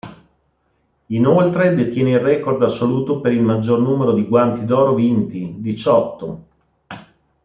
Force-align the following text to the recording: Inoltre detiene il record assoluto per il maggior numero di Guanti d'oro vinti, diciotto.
Inoltre 1.09 1.75
detiene 1.75 2.09
il 2.09 2.19
record 2.19 2.59
assoluto 2.63 3.21
per 3.21 3.33
il 3.33 3.43
maggior 3.43 3.77
numero 3.79 4.13
di 4.13 4.25
Guanti 4.27 4.65
d'oro 4.65 4.95
vinti, 4.95 5.57
diciotto. 5.59 6.45